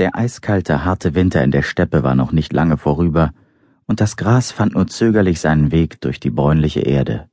[0.00, 3.34] Der eiskalte, harte Winter in der Steppe war noch nicht lange vorüber,
[3.84, 7.28] und das Gras fand nur zögerlich seinen Weg durch die bräunliche Erde.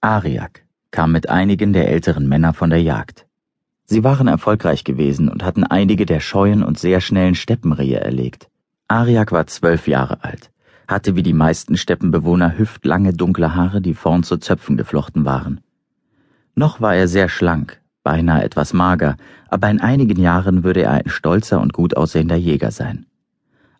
[0.00, 3.26] Ariak kam mit einigen der älteren Männer von der Jagd.
[3.86, 8.48] Sie waren erfolgreich gewesen und hatten einige der scheuen und sehr schnellen Steppenrehe erlegt.
[8.86, 10.52] Ariak war zwölf Jahre alt,
[10.86, 15.60] hatte wie die meisten Steppenbewohner hüftlange dunkle Haare, die vorn zu Zöpfen geflochten waren.
[16.54, 19.16] Noch war er sehr schlank, beinahe etwas mager,
[19.48, 23.06] aber in einigen Jahren würde er ein stolzer und gut aussehender Jäger sein.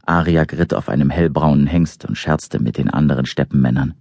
[0.05, 3.95] Ariak ritt auf einem hellbraunen Hengst und scherzte mit den anderen Steppenmännern.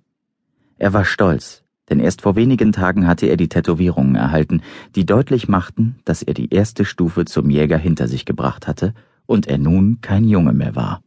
[0.80, 4.64] Er war stolz, denn erst vor wenigen Tagen hatte er die Tätowierungen erhalten,
[4.96, 8.96] die deutlich machten, dass er die erste Stufe zum Jäger hinter sich gebracht hatte
[9.28, 11.04] und er nun kein Junge mehr war.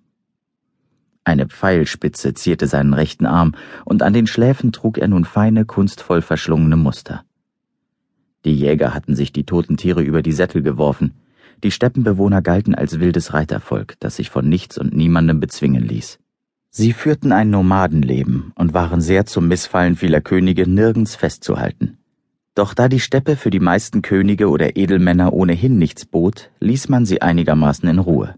[1.24, 6.22] Eine Pfeilspitze zierte seinen rechten Arm, und an den Schläfen trug er nun feine, kunstvoll
[6.22, 7.24] verschlungene Muster.
[8.44, 11.14] Die Jäger hatten sich die toten Tiere über die Sättel geworfen.
[11.62, 16.18] Die Steppenbewohner galten als wildes Reitervolk, das sich von nichts und niemandem bezwingen ließ.
[16.70, 21.98] Sie führten ein Nomadenleben und waren sehr zum Missfallen vieler Könige nirgends festzuhalten.
[22.54, 27.06] Doch da die Steppe für die meisten Könige oder Edelmänner ohnehin nichts bot, ließ man
[27.06, 28.34] sie einigermaßen in Ruhe.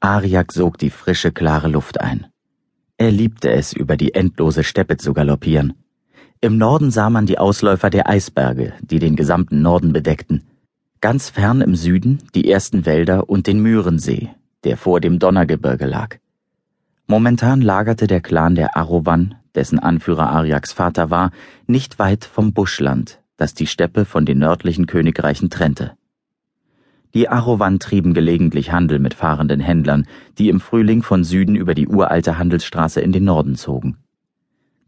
[0.00, 2.26] Ariak sog die frische, klare Luft ein.
[2.96, 5.74] Er liebte es, über die endlose Steppe zu galoppieren.
[6.44, 10.42] Im Norden sah man die Ausläufer der Eisberge, die den gesamten Norden bedeckten.
[11.00, 14.28] Ganz fern im Süden die ersten Wälder und den Mürensee,
[14.62, 16.18] der vor dem Donnergebirge lag.
[17.06, 21.30] Momentan lagerte der Clan der Arowan, dessen Anführer Ariaks Vater war,
[21.66, 25.92] nicht weit vom Buschland, das die Steppe von den nördlichen Königreichen trennte.
[27.14, 31.88] Die Arowan trieben gelegentlich Handel mit fahrenden Händlern, die im Frühling von Süden über die
[31.88, 34.03] uralte Handelsstraße in den Norden zogen.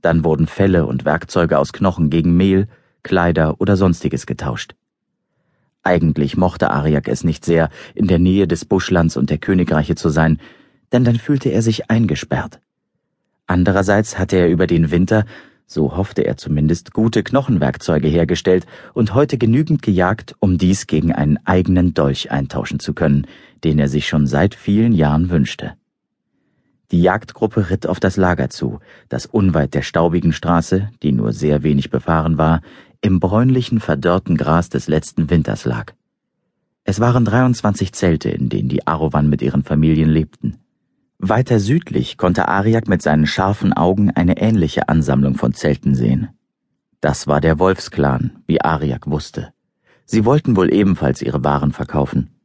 [0.06, 2.68] Dann wurden Felle und Werkzeuge aus Knochen gegen Mehl,
[3.02, 4.76] Kleider oder sonstiges getauscht.
[5.82, 10.08] Eigentlich mochte Ariak es nicht sehr, in der Nähe des Buschlands und der Königreiche zu
[10.08, 10.38] sein,
[10.92, 12.60] denn dann fühlte er sich eingesperrt.
[13.48, 15.24] Andererseits hatte er über den Winter,
[15.66, 18.64] so hoffte er zumindest, gute Knochenwerkzeuge hergestellt
[18.94, 23.26] und heute genügend gejagt, um dies gegen einen eigenen Dolch eintauschen zu können,
[23.64, 25.74] den er sich schon seit vielen Jahren wünschte.
[26.92, 31.62] Die Jagdgruppe ritt auf das Lager zu, das unweit der staubigen Straße, die nur sehr
[31.62, 32.60] wenig befahren war,
[33.00, 35.92] im bräunlichen, verdörrten Gras des letzten Winters lag.
[36.84, 40.58] Es waren 23 Zelte, in denen die Arowan mit ihren Familien lebten.
[41.18, 46.28] Weiter südlich konnte Ariak mit seinen scharfen Augen eine ähnliche Ansammlung von Zelten sehen.
[47.00, 49.52] Das war der Wolfsklan, wie Ariak wusste.
[50.04, 52.35] Sie wollten wohl ebenfalls ihre Waren verkaufen.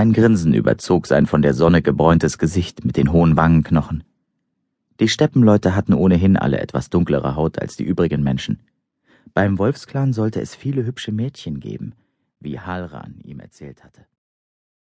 [0.00, 4.02] Ein Grinsen überzog sein von der Sonne gebräuntes Gesicht mit den hohen Wangenknochen.
[4.98, 8.62] Die Steppenleute hatten ohnehin alle etwas dunklere Haut als die übrigen Menschen.
[9.34, 11.92] Beim Wolfsklan sollte es viele hübsche Mädchen geben,
[12.40, 14.06] wie Halran ihm erzählt hatte.